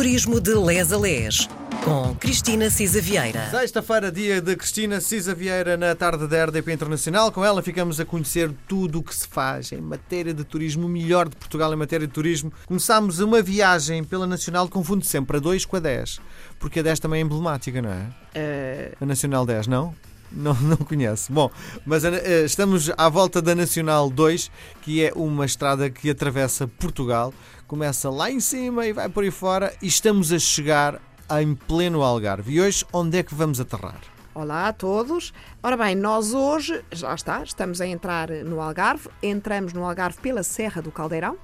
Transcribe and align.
Turismo 0.00 0.40
de 0.40 0.54
Les 0.54 0.94
a 0.94 0.96
Les, 0.96 1.46
com 1.84 2.14
Cristina 2.14 2.70
Cisa 2.70 3.02
Vieira. 3.02 3.50
Sexta-feira, 3.50 4.10
dia 4.10 4.40
de 4.40 4.56
Cristina 4.56 4.98
Cisa 4.98 5.34
Vieira 5.34 5.76
na 5.76 5.94
tarde 5.94 6.26
da 6.26 6.46
RDP 6.46 6.72
Internacional. 6.72 7.30
Com 7.30 7.44
ela 7.44 7.62
ficamos 7.62 8.00
a 8.00 8.06
conhecer 8.06 8.50
tudo 8.66 9.00
o 9.00 9.02
que 9.02 9.14
se 9.14 9.28
faz 9.28 9.72
em 9.72 9.80
matéria 9.82 10.32
de 10.32 10.42
turismo, 10.42 10.86
o 10.86 10.88
melhor 10.88 11.28
de 11.28 11.36
Portugal 11.36 11.70
em 11.74 11.76
matéria 11.76 12.06
de 12.06 12.12
turismo. 12.14 12.50
Começámos 12.64 13.20
uma 13.20 13.42
viagem 13.42 14.02
pela 14.02 14.26
Nacional, 14.26 14.70
confundo 14.70 15.04
sempre 15.04 15.36
a 15.36 15.40
2 15.40 15.66
com 15.66 15.76
a 15.76 15.80
10, 15.80 16.18
porque 16.58 16.80
a 16.80 16.82
10 16.82 16.98
também 16.98 17.20
é 17.20 17.22
emblemática, 17.22 17.82
não 17.82 17.90
é? 17.90 18.92
A 18.98 19.04
Nacional 19.04 19.44
10, 19.44 19.66
não? 19.66 19.94
Não, 20.32 20.54
não 20.60 20.76
conhece. 20.76 21.32
Bom, 21.32 21.50
mas 21.84 22.04
eh, 22.04 22.44
estamos 22.44 22.90
à 22.96 23.08
volta 23.08 23.42
da 23.42 23.54
Nacional 23.54 24.08
2, 24.10 24.50
que 24.82 25.04
é 25.04 25.12
uma 25.14 25.44
estrada 25.44 25.90
que 25.90 26.10
atravessa 26.10 26.66
Portugal. 26.66 27.32
Começa 27.66 28.10
lá 28.10 28.30
em 28.30 28.40
cima 28.40 28.86
e 28.86 28.92
vai 28.92 29.08
por 29.08 29.24
aí 29.24 29.30
fora 29.30 29.72
e 29.80 29.86
estamos 29.86 30.32
a 30.32 30.38
chegar 30.38 31.00
em 31.38 31.54
pleno 31.54 32.02
Algarve. 32.02 32.54
E 32.54 32.60
hoje, 32.60 32.84
onde 32.92 33.18
é 33.18 33.22
que 33.22 33.34
vamos 33.34 33.60
aterrar? 33.60 34.00
Olá 34.32 34.68
a 34.68 34.72
todos. 34.72 35.32
Ora 35.62 35.76
bem, 35.76 35.94
nós 35.94 36.32
hoje, 36.32 36.84
já 36.92 37.14
está, 37.14 37.42
estamos 37.42 37.80
a 37.80 37.86
entrar 37.86 38.30
no 38.30 38.60
Algarve. 38.60 39.08
Entramos 39.22 39.72
no 39.72 39.84
Algarve 39.84 40.18
pela 40.20 40.42
Serra 40.42 40.80
do 40.80 40.90
Caldeirão. 40.90 41.36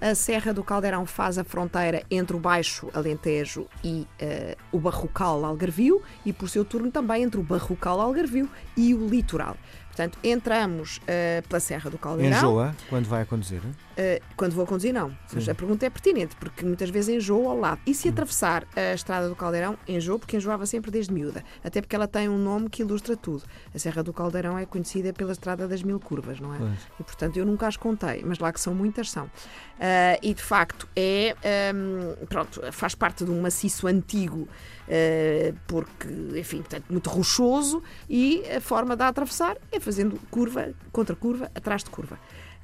A 0.00 0.14
Serra 0.14 0.54
do 0.54 0.62
Caldeirão 0.62 1.04
faz 1.04 1.38
a 1.38 1.44
fronteira 1.44 2.04
entre 2.08 2.36
o 2.36 2.38
Baixo 2.38 2.88
Alentejo 2.94 3.66
e 3.82 4.06
uh, 4.22 4.56
o 4.70 4.78
Barrocal 4.78 5.44
Algarvio 5.44 6.00
e, 6.24 6.32
por 6.32 6.48
seu 6.48 6.64
turno, 6.64 6.90
também 6.90 7.24
entre 7.24 7.40
o 7.40 7.42
Barrocal 7.42 8.00
Algarvio 8.00 8.48
e 8.76 8.94
o 8.94 9.08
Litoral. 9.08 9.56
Portanto, 9.88 10.16
entramos 10.22 10.98
uh, 10.98 11.46
pela 11.48 11.58
Serra 11.58 11.90
do 11.90 11.98
Caldeirão. 11.98 12.38
Enjoa 12.38 12.76
quando 12.88 13.06
vai 13.06 13.22
a 13.22 13.26
conduzir? 13.26 13.60
Uh, 13.98 14.22
quando 14.36 14.52
vou 14.52 14.64
conduzir, 14.64 14.94
não. 14.94 15.16
Mas 15.32 15.48
a 15.48 15.54
pergunta 15.54 15.84
é 15.84 15.90
pertinente, 15.90 16.36
porque 16.36 16.64
muitas 16.64 16.88
vezes 16.88 17.16
enjoo 17.16 17.48
ao 17.48 17.58
lado. 17.58 17.80
E 17.84 17.92
se 17.92 18.08
atravessar 18.08 18.64
a 18.76 18.94
estrada 18.94 19.28
do 19.28 19.34
Caldeirão, 19.34 19.76
enjoo, 19.88 20.20
porque 20.20 20.36
enjoava 20.36 20.66
sempre 20.66 20.90
desde 20.90 21.12
miúda. 21.12 21.42
Até 21.64 21.80
porque 21.80 21.96
ela 21.96 22.06
tem 22.06 22.28
um 22.28 22.38
nome 22.38 22.70
que 22.70 22.82
ilustra 22.82 23.16
tudo. 23.16 23.42
A 23.74 23.78
Serra 23.78 24.04
do 24.04 24.12
Caldeirão 24.12 24.56
é 24.56 24.64
conhecida 24.64 25.12
pela 25.12 25.32
Estrada 25.32 25.66
das 25.66 25.82
Mil 25.82 25.98
Curvas, 25.98 26.38
não 26.38 26.54
é? 26.54 26.58
Pois. 26.58 26.78
E 27.00 27.02
portanto 27.02 27.36
eu 27.38 27.44
nunca 27.44 27.66
as 27.66 27.76
contei, 27.76 28.22
mas 28.24 28.38
lá 28.38 28.52
que 28.52 28.60
são 28.60 28.72
muitas 28.72 29.10
são. 29.10 29.24
Uh, 29.24 30.18
e 30.22 30.32
de 30.32 30.42
facto 30.42 30.88
é. 30.94 31.34
Um, 31.74 32.26
pronto, 32.26 32.60
faz 32.70 32.94
parte 32.94 33.24
de 33.24 33.30
um 33.32 33.40
maciço 33.40 33.88
antigo. 33.88 34.48
Uh, 34.88 35.54
porque, 35.66 36.08
enfim, 36.38 36.58
portanto, 36.58 36.84
muito 36.88 37.10
rochoso 37.10 37.82
e 38.08 38.42
a 38.56 38.60
forma 38.60 38.96
de 38.96 39.02
a 39.02 39.08
atravessar 39.08 39.58
é 39.70 39.78
fazendo 39.78 40.18
curva 40.30 40.72
contra 40.90 41.14
curva, 41.14 41.50
atrás 41.54 41.84
de 41.84 41.90
curva. 41.90 42.18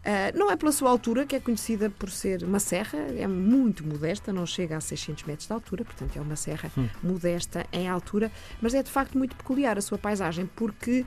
Uh, 0.05 0.39
não 0.39 0.51
é 0.51 0.57
pela 0.57 0.71
sua 0.71 0.91
altura, 0.91 1.25
que 1.25 1.35
é 1.35 1.41
conhecida 1.41 1.89
por 1.89 2.11
ser 2.11 2.43
uma 2.45 2.61
serra, 2.61 2.99
é 3.17 3.27
muito 3.27 3.87
modesta, 3.87 4.33
não 4.35 4.45
chega 4.45 4.77
a 4.77 4.81
600 4.81 5.25
metros 5.25 5.47
de 5.47 5.53
altura, 5.55 5.83
portanto 5.85 6.17
é 6.17 6.21
uma 6.21 6.37
serra 6.37 6.71
Hum. 6.77 6.89
modesta 7.03 7.67
em 7.73 7.89
altura, 7.89 8.31
mas 8.61 8.75
é 8.75 8.83
de 8.83 8.91
facto 8.91 9.17
muito 9.17 9.35
peculiar 9.35 9.79
a 9.79 9.81
sua 9.81 9.97
paisagem, 9.97 10.45
porque 10.55 11.07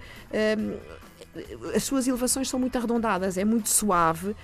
um, 0.57 0.77
as 1.75 1.83
suas 1.83 2.07
elevações 2.07 2.49
são 2.49 2.59
muito 2.59 2.77
arredondadas, 2.77 3.37
é 3.37 3.45
muito 3.45 3.69
suave 3.69 4.29
uh, 4.29 4.35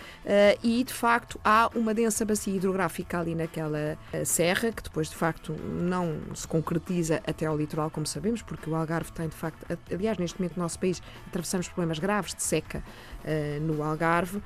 e 0.63 0.83
de 0.83 0.93
facto 0.93 1.39
há 1.43 1.69
uma 1.75 1.93
densa 1.93 2.25
bacia 2.25 2.55
hidrográfica 2.55 3.19
ali 3.19 3.35
naquela 3.35 3.97
uh, 4.13 4.25
serra, 4.25 4.71
que 4.71 4.83
depois 4.83 5.09
de 5.09 5.15
facto 5.15 5.53
não 5.53 6.19
se 6.33 6.47
concretiza 6.47 7.21
até 7.27 7.45
ao 7.45 7.57
litoral, 7.57 7.89
como 7.89 8.05
sabemos, 8.05 8.41
porque 8.41 8.69
o 8.69 8.75
Algarve 8.75 9.11
tem 9.11 9.27
de 9.27 9.35
facto, 9.35 9.65
aliás, 9.91 10.17
neste 10.17 10.39
momento 10.39 10.57
no 10.57 10.63
nosso 10.63 10.79
país 10.79 11.01
atravessamos 11.27 11.67
problemas 11.67 11.99
graves 11.99 12.33
de 12.33 12.43
seca 12.43 12.83
uh, 13.23 13.61
no 13.61 13.83
Algarve 13.83 14.41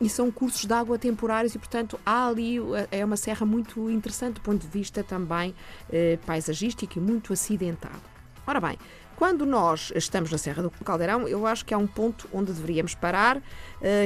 e 0.00 0.08
são 0.08 0.30
cursos 0.30 0.64
de 0.64 0.72
água 0.72 0.98
temporários 0.98 1.54
e, 1.54 1.58
portanto, 1.58 2.00
há 2.06 2.26
ali 2.26 2.56
é 2.90 3.04
uma 3.04 3.16
serra 3.16 3.44
muito 3.44 3.90
interessante 3.90 4.34
do 4.34 4.40
ponto 4.40 4.62
de 4.62 4.68
vista 4.68 5.04
também 5.04 5.54
paisagístico 6.24 6.98
e 6.98 7.00
muito 7.00 7.32
acidentado. 7.32 8.00
Ora 8.46 8.60
bem, 8.60 8.78
quando 9.22 9.46
nós 9.46 9.92
estamos 9.94 10.32
na 10.32 10.36
Serra 10.36 10.64
do 10.64 10.70
Caldeirão, 10.84 11.28
eu 11.28 11.46
acho 11.46 11.64
que 11.64 11.72
há 11.72 11.78
um 11.78 11.86
ponto 11.86 12.28
onde 12.32 12.52
deveríamos 12.52 12.92
parar, 12.96 13.36
uh, 13.36 13.42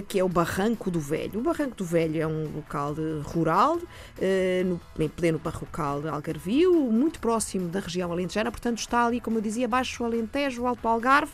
que 0.07 0.19
é 0.19 0.23
o 0.23 0.29
Barranco 0.29 0.91
do 0.91 1.01
Velho. 1.01 1.41
O 1.41 1.43
Barranco 1.43 1.75
do 1.75 1.87
Velho 1.87 2.21
é 2.21 2.27
um 2.27 2.55
local 2.55 2.95
de, 2.95 3.23
rural, 3.25 3.77
uh, 3.77 4.65
no, 4.67 4.79
em 5.03 5.09
pleno 5.09 5.39
barrocal 5.39 6.03
de 6.03 6.09
Algarvio, 6.09 6.75
muito 6.93 7.19
próximo 7.19 7.67
da 7.71 7.81
região 7.81 8.13
alentejana, 8.13 8.51
portanto 8.51 8.77
está 8.77 9.07
ali, 9.07 9.19
como 9.19 9.39
eu 9.39 9.41
dizia, 9.41 9.67
baixo 9.67 10.05
Alentejo, 10.05 10.67
Alto 10.67 10.87
Algarve, 10.87 11.33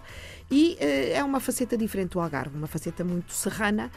e 0.48 0.78
uh, 0.80 1.16
é 1.16 1.24
uma 1.24 1.40
faceta 1.40 1.76
diferente 1.76 2.10
do 2.10 2.20
Algarve, 2.20 2.56
uma 2.56 2.68
faceta 2.68 3.02
muito 3.02 3.32
serrana, 3.32 3.90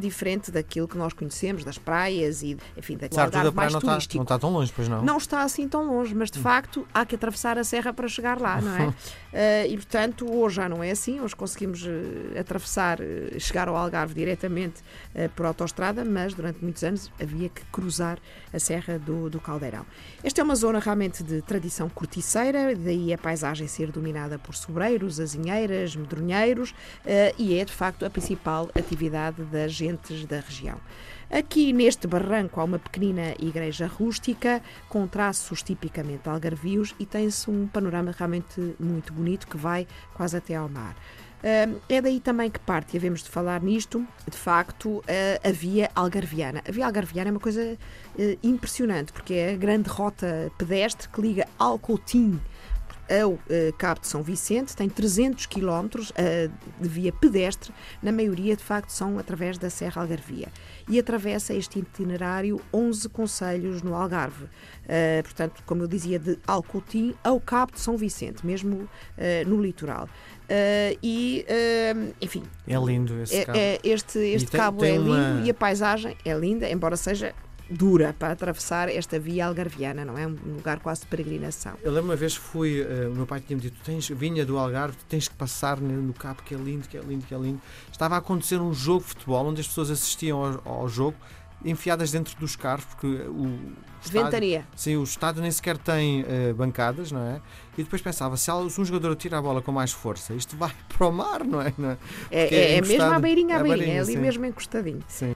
diferente 0.00 0.50
daquilo 0.50 0.88
que 0.88 0.98
nós 0.98 1.12
conhecemos, 1.12 1.62
das 1.62 1.78
praias 1.78 2.42
e, 2.42 2.56
enfim, 2.76 2.96
daquele 2.96 3.20
Algarve 3.20 3.50
da 3.50 3.54
mais 3.54 3.72
não 3.72 3.78
está, 3.78 3.92
turístico. 3.92 4.16
não 4.16 4.22
está 4.24 4.38
tão 4.38 4.52
longe, 4.52 4.72
pois 4.74 4.88
não? 4.88 5.02
Não 5.02 5.16
está 5.16 5.42
assim 5.42 5.68
tão 5.68 5.86
longe, 5.86 6.12
mas 6.12 6.28
de 6.28 6.40
facto 6.40 6.86
há 6.92 7.06
que 7.06 7.14
atravessar 7.14 7.56
a 7.56 7.62
serra 7.62 7.92
para 7.92 8.08
chegar 8.08 8.40
lá, 8.40 8.60
não 8.60 8.76
é? 8.76 8.94
Uh, 9.32 9.66
e 9.68 9.76
portanto, 9.76 10.30
hoje 10.32 10.56
já 10.56 10.68
não 10.68 10.82
é 10.82 10.90
assim, 10.90 11.20
hoje 11.20 11.36
conseguimos 11.36 11.82
uh, 11.82 12.38
atravessar, 12.38 13.00
uh, 13.00 13.38
chegar 13.38 13.68
ao 13.68 13.76
Algarve 13.76 14.14
diretamente 14.14 14.82
por 15.34 15.46
autoestrada, 15.46 16.04
mas 16.04 16.34
durante 16.34 16.62
muitos 16.62 16.82
anos 16.84 17.10
havia 17.20 17.48
que 17.48 17.64
cruzar 17.66 18.18
a 18.52 18.58
Serra 18.58 18.98
do, 18.98 19.30
do 19.30 19.40
Caldeirão. 19.40 19.84
Esta 20.22 20.40
é 20.40 20.44
uma 20.44 20.54
zona 20.54 20.78
realmente 20.78 21.22
de 21.22 21.40
tradição 21.42 21.88
corticeira, 21.88 22.74
daí 22.74 23.12
a 23.12 23.18
paisagem 23.18 23.66
ser 23.66 23.90
dominada 23.90 24.38
por 24.38 24.54
sobreiros, 24.54 25.18
azinheiras, 25.20 25.96
medronheiros 25.96 26.74
e 27.38 27.58
é 27.58 27.64
de 27.64 27.72
facto 27.72 28.04
a 28.04 28.10
principal 28.10 28.70
atividade 28.74 29.42
das 29.44 29.72
gentes 29.72 30.26
da 30.26 30.40
região. 30.40 30.80
Aqui 31.30 31.72
neste 31.72 32.06
barranco 32.06 32.60
há 32.60 32.64
uma 32.64 32.78
pequenina 32.78 33.34
igreja 33.40 33.86
rústica 33.86 34.62
com 34.88 35.06
traços 35.08 35.60
tipicamente 35.60 36.28
algarvios 36.28 36.94
e 37.00 37.04
tem-se 37.04 37.50
um 37.50 37.66
panorama 37.66 38.14
realmente 38.16 38.74
muito 38.78 39.12
bonito 39.12 39.46
que 39.48 39.56
vai 39.56 39.88
quase 40.14 40.36
até 40.36 40.54
ao 40.54 40.68
mar. 40.68 40.94
É 41.88 42.00
daí 42.00 42.18
também 42.18 42.50
que 42.50 42.58
parte, 42.60 42.94
e 42.94 42.96
havemos 42.96 43.22
de 43.22 43.28
falar 43.28 43.60
nisto, 43.60 44.04
de 44.28 44.36
facto, 44.36 45.02
a 45.44 45.52
via 45.52 45.90
algarviana. 45.94 46.62
A 46.66 46.72
via 46.72 46.86
algarviana 46.86 47.28
é 47.28 47.32
uma 47.32 47.40
coisa 47.40 47.76
impressionante, 48.42 49.12
porque 49.12 49.34
é 49.34 49.54
a 49.54 49.56
grande 49.56 49.88
rota 49.88 50.50
pedestre 50.56 51.08
que 51.08 51.20
liga 51.20 51.46
Alcotim 51.58 52.40
ao 53.22 53.32
uh, 53.32 53.40
Cabo 53.78 54.00
de 54.00 54.06
São 54.06 54.22
Vicente, 54.22 54.74
tem 54.76 54.88
300 54.88 55.46
km 55.46 55.86
uh, 56.00 56.52
de 56.80 56.88
via 56.88 57.12
pedestre, 57.12 57.72
na 58.02 58.10
maioria 58.12 58.56
de 58.56 58.62
facto 58.62 58.90
são 58.90 59.18
através 59.18 59.58
da 59.58 59.70
Serra 59.70 60.02
Algarvia. 60.02 60.48
E 60.88 60.98
atravessa 60.98 61.52
este 61.54 61.78
itinerário 61.80 62.60
11 62.72 63.08
conselhos 63.08 63.82
no 63.82 63.94
Algarve. 63.94 64.44
Uh, 64.44 65.22
portanto, 65.22 65.62
como 65.66 65.82
eu 65.82 65.88
dizia, 65.88 66.18
de 66.18 66.38
Alcotim 66.46 67.14
ao 67.24 67.40
Cabo 67.40 67.72
de 67.72 67.80
São 67.80 67.96
Vicente, 67.96 68.44
mesmo 68.46 68.88
no 69.46 69.60
litoral. 69.62 70.08
e, 71.02 71.44
enfim. 72.20 72.42
É 72.66 72.76
lindo 72.78 73.20
esse 73.22 73.36
é, 73.36 73.44
cabo. 73.44 73.58
É, 73.58 73.78
este 73.82 74.18
este 74.18 74.50
tem- 74.50 74.60
cabo 74.60 74.80
tem 74.80 74.94
é 74.94 74.98
lindo 74.98 75.10
uma- 75.12 75.42
e 75.44 75.50
a 75.50 75.54
paisagem 75.54 76.16
é 76.24 76.34
linda, 76.34 76.68
embora 76.70 76.96
seja 76.96 77.34
dura 77.68 78.14
para 78.18 78.32
atravessar 78.32 78.88
esta 78.88 79.18
via 79.18 79.46
algarviana, 79.46 80.04
não 80.04 80.16
é? 80.16 80.26
Um 80.26 80.36
lugar 80.56 80.78
quase 80.80 81.00
de 81.02 81.06
peregrinação. 81.08 81.72
Eu 81.82 81.90
lembro 81.92 82.10
uma 82.10 82.16
vez 82.16 82.38
que 82.38 82.44
fui, 82.44 82.80
eh, 82.80 83.08
o 83.08 83.14
meu 83.14 83.26
pai 83.26 83.40
tinha-me 83.40 83.62
dito: 83.62 83.76
tens, 83.84 84.08
vinha 84.08 84.44
do 84.46 84.56
Algarve, 84.58 84.96
tens 85.08 85.26
que 85.28 85.34
passar 85.34 85.80
no 85.80 86.12
cabo, 86.14 86.42
que 86.44 86.54
é 86.54 86.58
lindo, 86.58 86.88
que 86.88 86.96
é 86.96 87.00
lindo, 87.00 87.24
que 87.26 87.34
é 87.34 87.38
lindo. 87.38 87.60
Estava 87.90 88.14
a 88.14 88.18
acontecer 88.18 88.60
um 88.60 88.72
jogo 88.72 89.00
de 89.00 89.06
futebol 89.08 89.46
onde 89.46 89.60
as 89.60 89.66
pessoas 89.66 89.90
assistiam 89.90 90.60
ao, 90.64 90.80
ao 90.82 90.88
jogo 90.88 91.16
enfiadas 91.64 92.12
dentro 92.12 92.38
dos 92.38 92.54
carros, 92.54 92.84
porque 92.84 93.06
o. 93.06 93.58
estádio- 94.00 94.24
Ventaria. 94.24 94.66
Sim, 94.76 94.96
o 94.96 95.02
estádio 95.02 95.42
nem 95.42 95.50
sequer 95.50 95.76
tem 95.78 96.24
eh, 96.28 96.52
bancadas, 96.52 97.10
não 97.10 97.22
é? 97.22 97.40
E 97.76 97.82
depois 97.82 98.00
pensava, 98.00 98.36
se, 98.36 98.50
um 98.52 98.84
jogador 98.84 99.16
tira 99.16 99.38
a 99.38 99.42
bola 99.42 99.60
com 99.60 99.72
mais 99.72 99.90
força, 99.90 100.32
isto 100.34 100.56
vai 100.56 100.70
para 100.96 101.06
o 101.06 101.10
mar, 101.12 101.44
não 101.44 101.60
é? 101.60 101.72
Não 101.76 101.90
é? 101.90 101.98
É, 102.30 102.42
é, 102.54 102.58
é 102.74 102.76
é 102.76 102.80
mesmo 102.82 103.02
à 103.10 103.18
beirinha, 103.18 103.56
à 103.56 103.58
É 103.58 103.60
à 103.60 103.62
beirinha, 103.64 103.76
beirinha, 103.78 103.98
é 103.98 104.02
ali 104.02 104.12
sim. 104.12 104.18
mesmo 104.18 104.46
encostadinho. 104.46 105.02
Sim. 105.08 105.34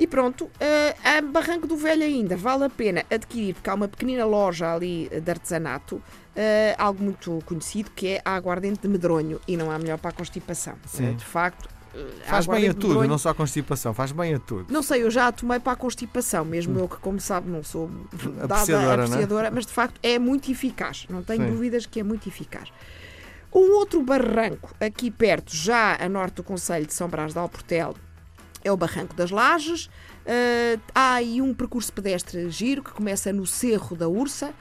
E 0.00 0.06
pronto, 0.06 0.48
eh, 0.60 0.94
a 1.04 1.20
Barranco 1.20 1.66
do 1.66 1.76
Velho 1.76 2.04
ainda 2.04 2.36
vale 2.36 2.64
a 2.64 2.70
pena 2.70 3.04
adquirir, 3.10 3.54
porque 3.54 3.68
há 3.68 3.74
uma 3.74 3.88
pequenina 3.88 4.24
loja 4.24 4.72
ali 4.72 5.08
eh, 5.10 5.18
de 5.18 5.30
artesanato, 5.30 6.00
eh, 6.36 6.74
algo 6.78 7.02
muito 7.02 7.40
conhecido, 7.44 7.90
que 7.90 8.06
é 8.08 8.22
a 8.24 8.36
aguardente 8.36 8.80
de 8.80 8.88
medronho, 8.88 9.40
e 9.48 9.56
não 9.56 9.70
há 9.72 9.78
melhor 9.78 9.98
para 9.98 10.10
a 10.10 10.12
constipação. 10.12 10.74
Sim. 10.86 11.14
De 11.14 11.24
facto, 11.24 11.68
Faz 12.26 12.46
bem 12.46 12.68
a 12.68 12.74
tudo, 12.74 12.88
medronho- 12.88 13.08
não 13.08 13.18
só 13.18 13.30
a 13.30 13.34
constipação, 13.34 13.92
faz 13.92 14.12
bem 14.12 14.34
a 14.34 14.38
tudo. 14.38 14.72
Não 14.72 14.84
sei, 14.84 15.02
eu 15.02 15.10
já 15.10 15.26
a 15.26 15.32
tomei 15.32 15.58
para 15.58 15.72
a 15.72 15.76
constipação, 15.76 16.44
mesmo 16.44 16.78
eu 16.78 16.86
que, 16.88 16.96
como 16.98 17.18
sabe, 17.18 17.50
não 17.50 17.64
sou 17.64 17.90
dada 18.36 18.44
Apreciadora, 18.54 19.02
é? 19.02 19.04
apreciadora, 19.06 19.50
mas 19.50 19.66
de 19.66 19.72
facto 19.72 19.98
é 20.00 20.16
muito 20.16 20.48
eficaz, 20.48 21.06
não 21.10 21.24
tenho 21.24 21.42
Sim. 21.44 21.50
dúvidas 21.50 21.86
que 21.86 21.98
é 21.98 22.04
muito 22.04 22.28
eficaz. 22.28 22.68
Um 23.52 23.72
outro 23.78 24.00
barranco 24.02 24.72
aqui 24.78 25.10
perto, 25.10 25.56
já 25.56 25.96
a 26.00 26.08
norte 26.08 26.34
do 26.34 26.44
Conselho 26.44 26.86
de 26.86 26.92
São 26.94 27.08
Brás 27.08 27.32
de 27.32 27.38
Alportel, 27.40 27.96
é 28.64 28.72
o 28.72 28.76
Barranco 28.76 29.14
das 29.14 29.30
Lajes. 29.30 29.90
Ah, 30.26 30.78
há 30.94 31.14
aí 31.14 31.40
um 31.40 31.54
percurso 31.54 31.92
pedestre 31.92 32.50
giro 32.50 32.82
que 32.82 32.90
começa 32.90 33.32
no 33.32 33.46
Cerro 33.46 33.96
da 33.96 34.08
Ursa. 34.08 34.52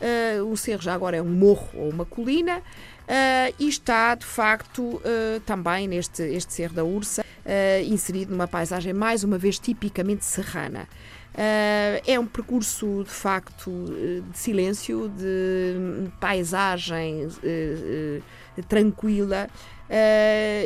Ah, 0.00 0.42
o 0.44 0.56
cerro 0.56 0.82
já 0.82 0.92
agora 0.94 1.16
é 1.16 1.22
um 1.22 1.30
morro 1.30 1.68
ou 1.74 1.90
uma 1.90 2.04
colina. 2.04 2.62
Ah, 3.08 3.52
e 3.58 3.68
está, 3.68 4.14
de 4.14 4.26
facto, 4.26 5.00
também 5.46 5.88
neste 5.88 6.22
este 6.22 6.52
Cerro 6.52 6.74
da 6.74 6.84
Ursa, 6.84 7.22
uh, 7.22 7.84
inserido 7.84 8.32
numa 8.32 8.48
paisagem 8.48 8.92
mais 8.92 9.24
uma 9.24 9.38
vez 9.38 9.58
tipicamente 9.58 10.24
serrana. 10.24 10.88
Uh, 11.34 11.98
é 12.06 12.16
um 12.16 12.26
percurso 12.26 13.02
de 13.02 13.10
facto 13.10 13.70
de 14.30 14.38
silêncio, 14.38 15.08
de 15.08 16.08
paisagem 16.20 17.26
uh, 17.26 17.28
uh, 17.28 18.62
tranquila. 18.68 19.48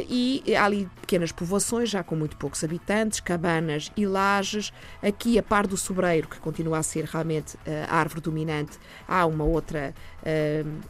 E 0.08 0.42
há 0.56 0.64
ali 0.64 0.88
pequenas 1.00 1.32
povoações, 1.32 1.88
já 1.90 2.02
com 2.02 2.14
muito 2.14 2.36
poucos 2.36 2.62
habitantes, 2.62 3.20
cabanas 3.20 3.90
e 3.96 4.06
lajes. 4.06 4.72
Aqui, 5.02 5.38
a 5.38 5.42
par 5.42 5.66
do 5.66 5.76
sobreiro, 5.76 6.28
que 6.28 6.38
continua 6.38 6.78
a 6.78 6.82
ser 6.82 7.04
realmente 7.04 7.56
a 7.88 7.96
árvore 7.96 8.20
dominante, 8.20 8.78
há 9.06 9.26
uma 9.26 9.44
outra 9.44 9.94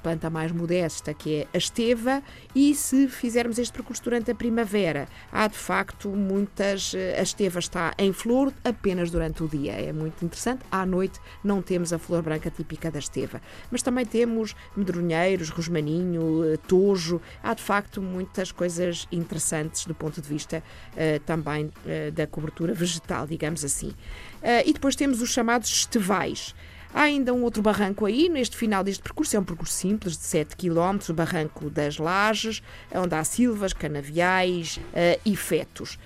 planta 0.02 0.28
mais 0.28 0.50
modesta, 0.50 1.14
que 1.14 1.42
é 1.42 1.46
a 1.54 1.58
esteva, 1.58 2.22
e 2.54 2.74
se 2.74 3.06
fizermos 3.08 3.58
este 3.58 3.72
percurso 3.72 4.02
durante 4.02 4.30
a 4.30 4.34
primavera, 4.34 5.06
há 5.30 5.46
de 5.46 5.56
facto 5.56 6.08
muitas. 6.08 6.94
A 7.18 7.22
esteva 7.22 7.58
está 7.58 7.94
em 7.98 8.12
flor 8.12 8.52
apenas 8.64 9.10
durante 9.10 9.42
o 9.42 9.48
dia, 9.48 9.72
é 9.72 9.92
muito 9.92 10.24
interessante. 10.24 10.62
À 10.70 10.84
noite 10.84 11.20
não 11.44 11.62
temos 11.62 11.92
a 11.92 11.98
flor 11.98 12.22
branca 12.22 12.50
típica 12.50 12.90
da 12.90 12.98
esteva, 12.98 13.40
mas 13.70 13.82
também 13.82 14.04
temos 14.04 14.56
medronheiros, 14.76 15.50
rosmaninho, 15.50 16.58
tojo, 16.66 17.20
há 17.42 17.54
de 17.54 17.62
facto 17.62 18.02
muitas 18.18 18.50
coisas 18.50 19.06
interessantes 19.12 19.86
do 19.86 19.94
ponto 19.94 20.20
de 20.20 20.28
vista 20.28 20.60
uh, 20.92 21.20
também 21.20 21.66
uh, 21.66 22.10
da 22.12 22.26
cobertura 22.26 22.74
vegetal, 22.74 23.28
digamos 23.28 23.64
assim. 23.64 23.90
Uh, 24.42 24.66
e 24.66 24.72
depois 24.72 24.96
temos 24.96 25.22
os 25.22 25.30
chamados 25.30 25.70
estevais. 25.70 26.52
Há 26.92 27.02
ainda 27.02 27.32
um 27.32 27.44
outro 27.44 27.62
barranco 27.62 28.06
aí, 28.06 28.28
neste 28.28 28.56
final 28.56 28.82
deste 28.82 29.02
percurso, 29.02 29.36
é 29.36 29.38
um 29.38 29.44
percurso 29.44 29.74
simples 29.74 30.16
de 30.16 30.24
7 30.24 30.56
km, 30.56 30.98
o 31.08 31.12
Barranco 31.12 31.70
das 31.70 31.98
Lajes, 31.98 32.62
onde 32.92 33.14
há 33.14 33.22
silvas, 33.22 33.74
canaviais 33.74 34.80
e 35.22 35.36
fetos. 35.36 35.98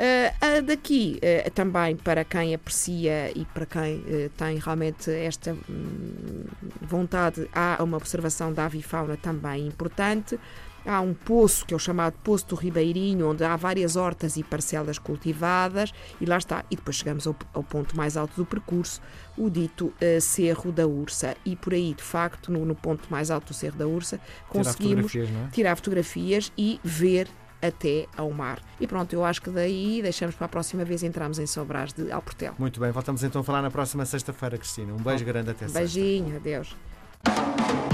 Uh, 0.00 0.62
daqui, 0.62 1.20
uh, 1.22 1.50
também 1.50 1.94
para 1.94 2.24
quem 2.24 2.54
aprecia 2.54 3.30
e 3.36 3.44
para 3.44 3.66
quem 3.66 3.96
uh, 3.96 4.30
tem 4.34 4.56
realmente 4.58 5.10
esta 5.10 5.52
um, 5.52 6.44
vontade, 6.80 7.46
há 7.52 7.76
uma 7.84 7.98
observação 7.98 8.50
da 8.50 8.64
avifauna 8.64 9.18
também 9.18 9.66
importante. 9.66 10.40
Há 10.86 11.00
um 11.00 11.14
poço, 11.14 11.66
que 11.66 11.74
é 11.74 11.76
o 11.76 11.80
chamado 11.80 12.14
Poço 12.24 12.46
do 12.48 12.54
Ribeirinho, 12.54 13.28
onde 13.28 13.44
há 13.44 13.56
várias 13.56 13.96
hortas 13.96 14.36
e 14.36 14.42
parcelas 14.42 14.98
cultivadas, 14.98 15.92
e 16.20 16.24
lá 16.24 16.38
está. 16.38 16.64
E 16.70 16.76
depois 16.76 16.96
chegamos 16.96 17.26
ao, 17.26 17.36
ao 17.52 17.62
ponto 17.62 17.96
mais 17.96 18.16
alto 18.16 18.34
do 18.36 18.46
percurso, 18.46 19.00
o 19.36 19.50
dito 19.50 19.86
uh, 19.86 20.20
Cerro 20.20 20.72
da 20.72 20.86
Ursa. 20.86 21.36
E 21.44 21.56
por 21.56 21.74
aí, 21.74 21.94
de 21.94 22.02
facto, 22.02 22.50
no, 22.50 22.64
no 22.64 22.74
ponto 22.74 23.10
mais 23.10 23.30
alto 23.30 23.48
do 23.48 23.54
Cerro 23.54 23.76
da 23.76 23.86
Ursa, 23.86 24.20
conseguimos 24.48 25.12
tirar 25.12 25.26
fotografias, 25.26 25.46
é? 25.46 25.50
tirar 25.50 25.76
fotografias 25.76 26.52
e 26.56 26.80
ver 26.82 27.28
até 27.62 28.06
ao 28.16 28.30
mar. 28.30 28.60
E 28.80 28.86
pronto, 28.86 29.12
eu 29.12 29.24
acho 29.24 29.42
que 29.42 29.50
daí 29.50 30.00
deixamos 30.02 30.34
para 30.34 30.46
a 30.46 30.48
próxima 30.48 30.84
vez 30.84 31.02
entramos 31.02 31.38
em 31.38 31.46
Sobras 31.46 31.92
de 31.92 32.10
Alportel. 32.10 32.54
Muito 32.58 32.80
bem, 32.80 32.90
voltamos 32.90 33.22
então 33.22 33.42
a 33.42 33.44
falar 33.44 33.62
na 33.62 33.70
próxima 33.70 34.04
sexta-feira, 34.04 34.56
Cristina. 34.56 34.92
Um 34.92 35.02
beijo 35.02 35.24
grande 35.24 35.50
até 35.50 35.66
Beijinho, 35.68 36.32
sexta. 36.32 36.38
adeus. 36.38 37.89